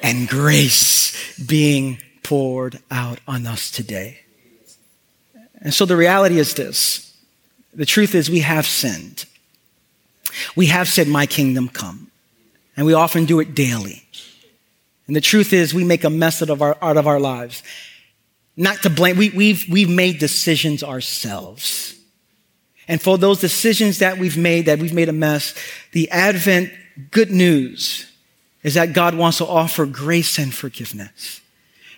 [0.03, 4.24] and grace being poured out on us today.
[5.65, 7.11] And so the reality is this.
[7.73, 9.25] The truth is we have sinned.
[10.55, 12.11] We have said, my kingdom come.
[12.77, 14.03] And we often do it daily.
[15.07, 17.63] And the truth is we make a mess out of our, out of our lives
[18.55, 19.17] not to blame.
[19.17, 21.95] We, we've, we've made decisions ourselves.
[22.87, 25.55] And for those decisions that we've made, that we've made a mess,
[25.93, 26.71] the Advent
[27.09, 28.05] good news
[28.61, 31.41] is that God wants to offer grace and forgiveness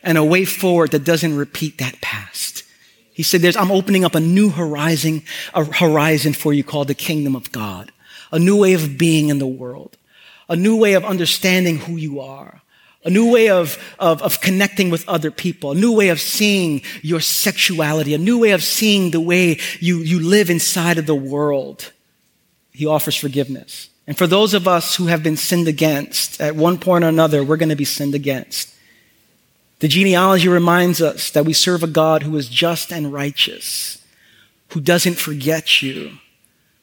[0.03, 2.63] and a way forward that doesn't repeat that past.
[3.17, 5.23] He said, I'm opening up a new horizon,
[5.55, 7.91] a horizon for you called the kingdom of God,
[8.31, 9.97] a new way of being in the world,
[10.47, 12.61] a new way of understanding who you are,
[13.03, 16.83] a new way of, of, of, connecting with other people, a new way of seeing
[17.01, 21.15] your sexuality, a new way of seeing the way you, you live inside of the
[21.15, 21.91] world.
[22.71, 23.89] He offers forgiveness.
[24.05, 27.43] And for those of us who have been sinned against, at one point or another,
[27.43, 28.71] we're going to be sinned against.
[29.79, 34.03] The genealogy reminds us that we serve a God who is just and righteous,
[34.69, 36.17] who doesn't forget you,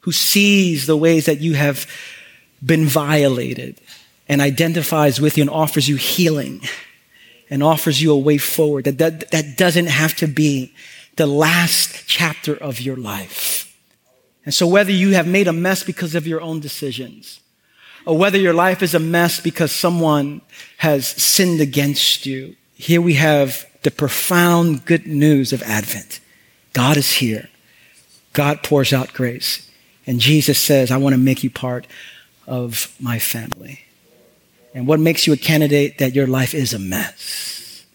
[0.01, 1.87] who sees the ways that you have
[2.65, 3.81] been violated,
[4.27, 6.61] and identifies with you and offers you healing
[7.49, 8.85] and offers you a way forward.
[8.85, 10.73] That, that, that doesn't have to be
[11.15, 13.77] the last chapter of your life.
[14.45, 17.39] And so whether you have made a mess because of your own decisions,
[18.05, 20.41] or whether your life is a mess because someone
[20.77, 26.19] has sinned against you, here we have the profound good news of Advent.
[26.73, 27.49] God is here.
[28.33, 29.69] God pours out grace.
[30.05, 31.87] And Jesus says, I want to make you part
[32.45, 33.81] of my family.
[34.73, 37.85] And what makes you a candidate that your life is a mess?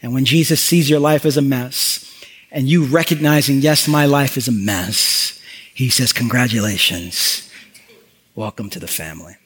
[0.00, 2.08] And when Jesus sees your life as a mess,
[2.50, 5.40] and you recognizing, yes, my life is a mess,
[5.74, 7.50] he says, Congratulations.
[8.34, 9.36] Welcome to the family.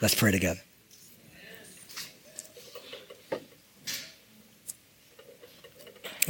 [0.00, 0.60] Let's pray together.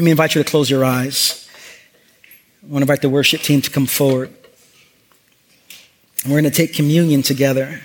[0.00, 1.46] Let me invite you to close your eyes.
[2.62, 4.32] I want to invite the worship team to come forward.
[6.22, 7.82] And we're going to take communion together.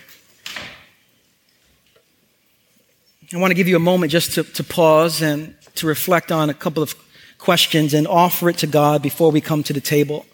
[3.34, 6.50] I want to give you a moment just to, to pause and to reflect on
[6.50, 6.96] a couple of
[7.38, 10.26] questions and offer it to God before we come to the table.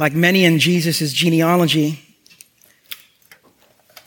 [0.00, 2.09] Like many in Jesus' genealogy,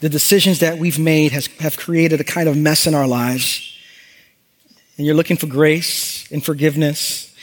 [0.04, 3.74] the decisions that we've made has, have created a kind of mess in our lives.
[4.98, 7.34] And you're looking for grace and forgiveness.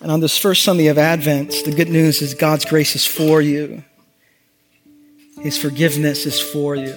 [0.00, 3.42] And on this first Sunday of Advent, the good news is God's grace is for
[3.42, 3.84] you.
[5.42, 6.94] His forgiveness is for you.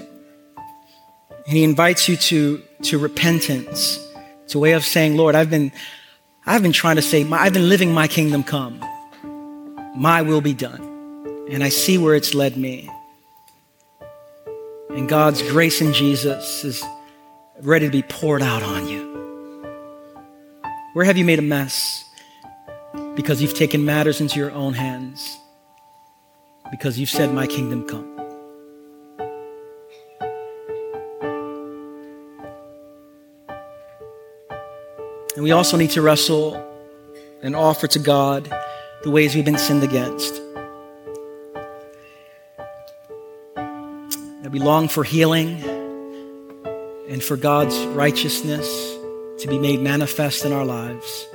[0.55, 3.99] And he invites you to, to repentance.
[4.45, 5.73] It's a way of saying, Lord, I've been,
[6.45, 8.79] I've been trying to say, I've been living my kingdom come.
[9.93, 10.79] My will be done.
[11.49, 12.89] And I see where it's led me.
[14.95, 16.83] And God's grace in Jesus is
[17.61, 19.09] ready to be poured out on you.
[20.93, 22.03] Where have you made a mess?
[23.15, 25.37] Because you've taken matters into your own hands.
[26.69, 28.11] Because you've said, My kingdom come.
[35.35, 36.55] And we also need to wrestle
[37.41, 38.53] and offer to God
[39.03, 40.41] the ways we've been sinned against.
[44.51, 45.61] That we long for healing
[47.09, 48.67] and for God's righteousness
[49.39, 51.27] to be made manifest in our lives.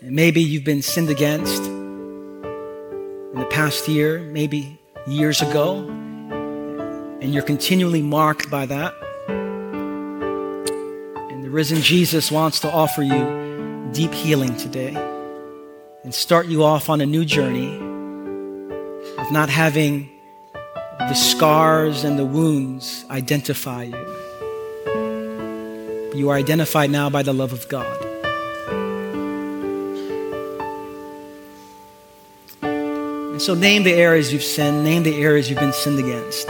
[0.00, 5.86] And maybe you've been sinned against in the past year, maybe years ago,
[7.20, 8.94] and you're continually marked by that.
[11.30, 14.94] And the risen Jesus wants to offer you deep healing today
[16.02, 17.76] and start you off on a new journey
[19.18, 20.10] of not having
[21.08, 23.96] the scars and the wounds identify you.
[26.14, 28.02] You are identified now by the love of God.
[32.62, 36.48] And so name the areas you've sinned, name the areas you've been sinned against.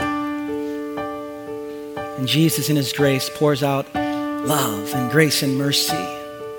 [2.17, 5.97] And Jesus, in His grace, pours out love and grace and mercy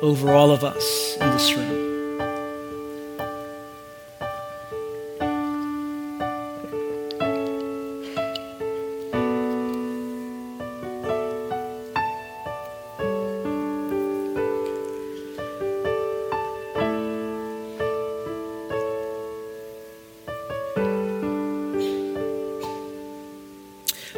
[0.02, 1.85] over all of us in this room.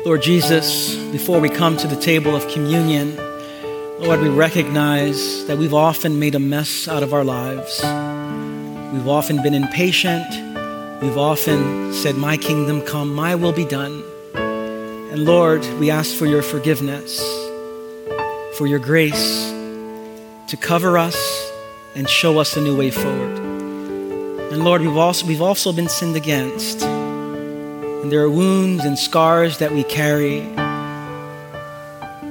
[0.08, 3.14] Lord Jesus, before we come to the table of communion,
[4.00, 7.82] Lord, we recognize that we've often made a mess out of our lives.
[8.94, 10.26] We've often been impatient.
[11.02, 14.02] We've often said, My kingdom come, my will be done.
[14.32, 17.20] And Lord, we ask for your forgiveness,
[18.56, 21.52] for your grace to cover us
[21.94, 23.38] and show us a new way forward.
[24.52, 26.87] And Lord, we've also, we've also been sinned against.
[28.08, 30.40] And there are wounds and scars that we carry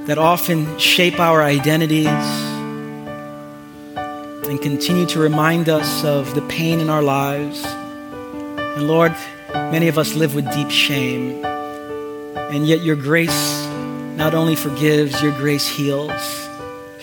[0.08, 2.08] that often shape our identities
[3.94, 7.64] and continue to remind us of the pain in our lives.
[7.64, 9.14] And Lord,
[9.54, 11.44] many of us live with deep shame.
[11.44, 13.64] And yet your grace
[14.16, 16.10] not only forgives, your grace heals.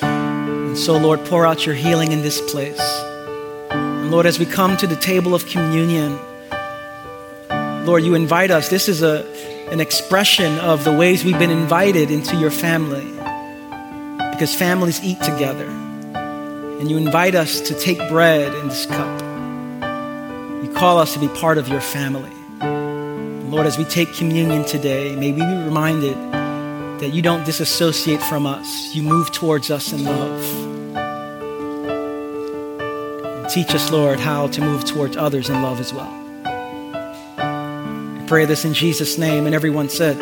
[0.01, 2.81] And so, Lord, pour out your healing in this place.
[3.71, 6.19] And Lord, as we come to the table of communion,
[7.85, 8.69] Lord, you invite us.
[8.69, 9.23] This is a,
[9.69, 13.05] an expression of the ways we've been invited into your family
[14.31, 15.67] because families eat together.
[15.67, 19.21] And you invite us to take bread in this cup.
[20.63, 22.31] You call us to be part of your family.
[23.51, 26.15] Lord, as we take communion today, may we be reminded
[27.01, 28.95] that you don't disassociate from us.
[28.95, 30.43] You move towards us in love.
[33.27, 36.24] And teach us, Lord, how to move towards others in love as well
[38.27, 39.45] pray this in Jesus' name.
[39.45, 40.17] And everyone said,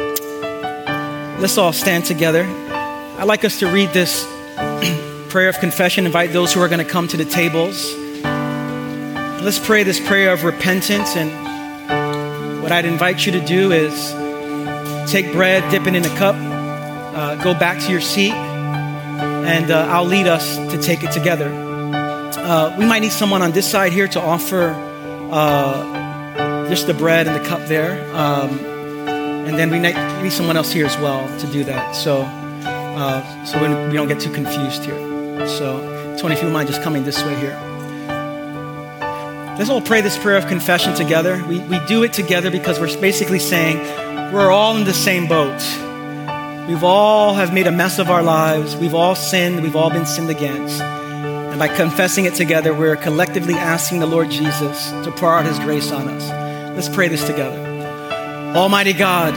[1.39, 2.45] Let's all stand together.
[2.45, 4.25] I'd like us to read this
[5.29, 7.93] prayer of confession, invite those who are going to come to the tables.
[9.43, 11.15] Let's pray this prayer of repentance.
[11.15, 14.11] And what I'd invite you to do is
[15.11, 19.87] take bread, dip it in a cup, uh, go back to your seat, and uh,
[19.89, 21.49] I'll lead us to take it together.
[22.35, 24.69] Uh, we might need someone on this side here to offer
[25.31, 26.02] uh,
[26.69, 28.03] just the bread and the cup there.
[28.15, 28.59] Um,
[29.45, 31.95] and then we need someone else here as well to do that.
[31.95, 35.47] So, uh, so we don't get too confused here.
[35.47, 37.59] So, Tony, if you mind just coming this way here.
[39.57, 41.43] Let's all pray this prayer of confession together.
[41.47, 43.77] We, we do it together because we're basically saying
[44.33, 45.61] we're all in the same boat.
[46.67, 48.75] We've all have made a mess of our lives.
[48.75, 49.61] We've all sinned.
[49.61, 50.81] We've all been sinned against.
[50.81, 55.59] And by confessing it together, we're collectively asking the Lord Jesus to pour out his
[55.59, 56.42] grace on us.
[56.75, 57.59] Let's pray this together.
[58.55, 59.33] Almighty God,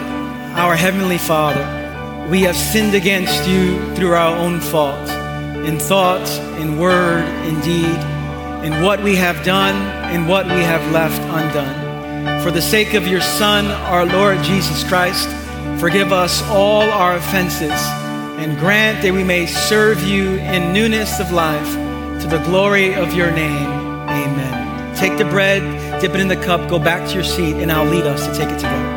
[0.59, 5.09] our Heavenly Father, we have sinned against you through our own fault,
[5.66, 6.28] in thought,
[6.59, 7.99] in word, in deed,
[8.64, 9.76] in what we have done,
[10.14, 12.43] in what we have left undone.
[12.43, 15.28] For the sake of your Son, our Lord Jesus Christ,
[15.78, 17.70] forgive us all our offenses
[18.39, 21.72] and grant that we may serve you in newness of life
[22.22, 23.68] to the glory of your name.
[24.09, 24.45] Amen.
[24.97, 27.84] Take the bread dip it in the cup, go back to your seat, and I'll
[27.84, 28.95] lead us to take it together.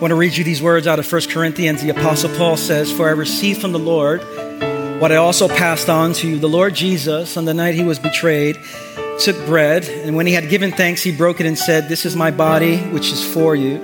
[0.00, 1.82] Want to read you these words out of 1 Corinthians.
[1.82, 4.22] The Apostle Paul says, For I received from the Lord
[4.98, 6.38] what I also passed on to you.
[6.38, 8.58] The Lord Jesus, on the night he was betrayed,
[9.18, 12.16] took bread, and when he had given thanks, he broke it and said, This is
[12.16, 13.78] my body, which is for you.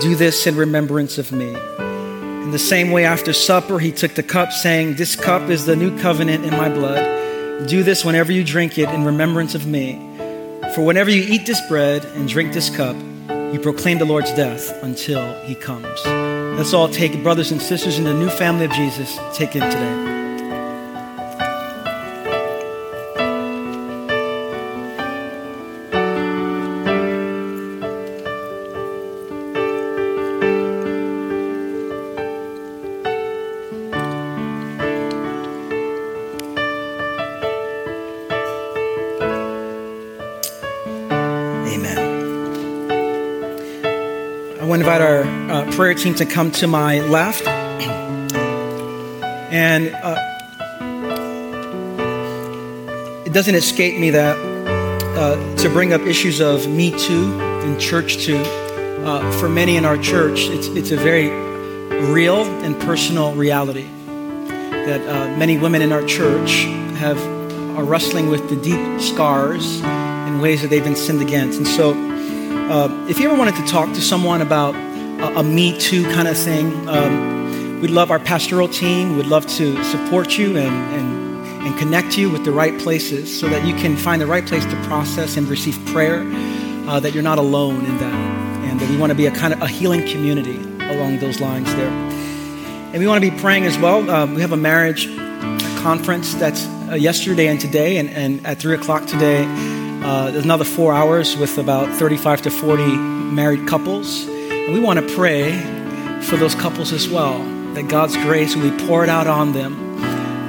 [0.00, 1.54] Do this in remembrance of me.
[1.54, 5.76] In the same way, after supper, he took the cup, saying, This cup is the
[5.76, 7.68] new covenant in my blood.
[7.68, 9.96] Do this whenever you drink it in remembrance of me.
[10.74, 12.96] For whenever you eat this bread and drink this cup,
[13.52, 16.04] you proclaim the Lord's death until he comes.
[16.56, 20.19] Let's all take, brothers and sisters, in the new family of Jesus, take it today.
[45.90, 47.44] Prayer team to come to my left.
[49.50, 50.14] And uh,
[53.26, 54.36] it doesn't escape me that
[55.16, 59.84] uh, to bring up issues of Me Too and Church Too, uh, for many in
[59.84, 61.28] our church, it's, it's a very
[62.12, 63.88] real and personal reality
[64.70, 66.66] that uh, many women in our church
[66.98, 67.18] have
[67.76, 71.58] are wrestling with the deep scars in ways that they've been sinned against.
[71.58, 71.94] And so,
[72.70, 74.89] uh, if you ever wanted to talk to someone about
[75.22, 79.16] a, Me Too kind of thing, um, we'd love our pastoral team.
[79.16, 83.48] We'd love to support you and, and, and connect you with the right places so
[83.48, 86.20] that you can find the right place to process and receive prayer,
[86.88, 88.14] uh, that you're not alone in that.
[88.70, 90.56] And that we want to be a kind of a healing community
[90.90, 91.90] along those lines there.
[91.90, 94.08] And we want to be praying as well.
[94.10, 95.06] Um, we have a marriage
[95.80, 99.44] conference that's uh, yesterday and today, and, and at 3 o'clock today,
[100.02, 104.26] uh, there's another four hours with about 35 to 40 married couples.
[104.66, 105.52] And we want to pray
[106.22, 107.42] for those couples as well,
[107.74, 109.72] that God's grace will be poured out on them,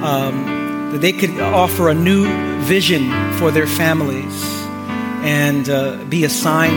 [0.04, 2.26] um, that they could offer a new
[2.62, 4.44] vision for their families
[5.24, 6.74] and uh, be a sign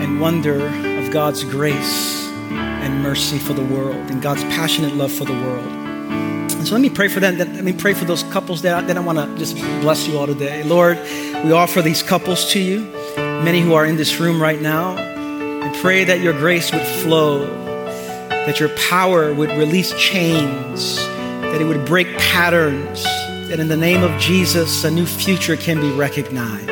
[0.00, 0.66] and wonder
[0.98, 5.66] of God's grace and mercy for the world and God's passionate love for the world.
[5.66, 7.36] And so let me pray for them.
[7.36, 10.26] Let me pray for those couples that then I want to just bless you all
[10.26, 10.62] today.
[10.62, 10.98] Lord,
[11.44, 12.80] we offer these couples to you,
[13.16, 15.13] many who are in this room right now
[15.80, 17.46] pray that your grace would flow,
[18.28, 23.02] that your power would release chains, that it would break patterns,
[23.48, 26.70] that in the name of Jesus, a new future can be recognized.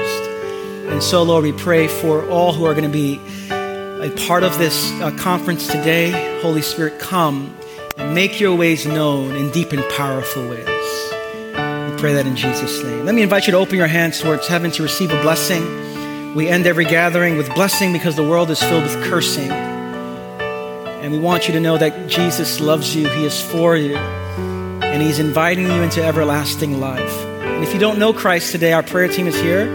[0.91, 4.59] And so, Lord, we pray for all who are going to be a part of
[4.59, 6.41] this uh, conference today.
[6.43, 7.55] Holy Spirit, come
[7.97, 10.67] and make your ways known in deep and powerful ways.
[10.67, 13.07] We pray that in Jesus' name.
[13.07, 15.92] Let me invite you to open your hands towards heaven to receive a blessing.
[16.35, 19.51] We end every gathering with blessing because the world is filled with cursing.
[19.51, 25.03] And we want you to know that Jesus loves you, He is for you, and
[25.03, 27.23] He's inviting you into everlasting life.
[27.43, 29.67] And if you don't know Christ today, our prayer team is here.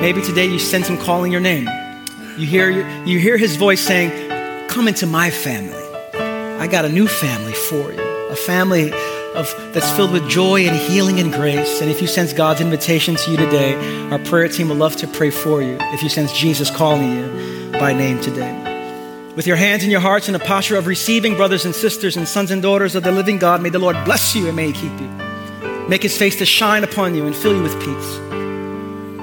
[0.00, 1.68] Maybe today you sense Him calling your name.
[2.38, 2.70] You hear,
[3.04, 5.82] you hear His voice saying, Come into my family.
[6.14, 8.92] I got a new family for you, a family
[9.36, 11.80] of, that's filled with joy and healing and grace.
[11.80, 13.74] And if you sense God's invitation to you today,
[14.10, 17.72] our prayer team would love to pray for you if you sense Jesus calling you
[17.72, 18.74] by name today.
[19.36, 22.26] With your hands and your hearts in a posture of receiving, brothers and sisters and
[22.26, 24.72] sons and daughters of the living God, may the Lord bless you and may He
[24.72, 25.08] keep you.
[25.88, 28.16] Make His face to shine upon you and fill you with peace.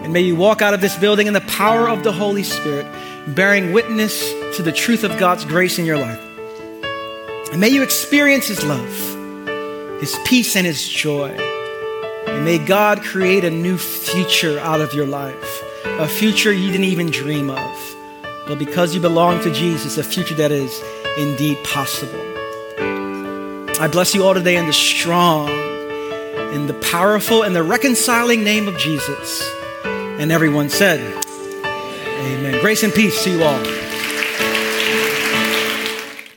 [0.03, 2.85] And may you walk out of this building in the power of the Holy Spirit,
[3.27, 6.21] bearing witness to the truth of God's grace in your life.
[7.51, 9.12] And may you experience His love
[9.99, 11.29] his peace and his joy.
[12.27, 16.85] And may God create a new future out of your life, a future you didn't
[16.85, 17.95] even dream of.
[18.47, 20.81] But because you belong to Jesus, a future that is
[21.17, 22.19] indeed possible.
[23.79, 25.49] I bless you all today in the strong,
[26.53, 29.49] in the powerful, and the reconciling name of Jesus.
[29.93, 30.99] And everyone said,
[31.65, 32.61] Amen.
[32.61, 33.82] Grace and peace to you all.